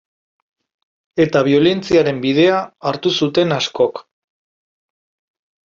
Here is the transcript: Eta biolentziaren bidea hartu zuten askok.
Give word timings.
Eta 1.25 1.43
biolentziaren 1.47 2.23
bidea 2.25 2.57
hartu 2.93 3.13
zuten 3.21 3.55
askok. 3.61 4.05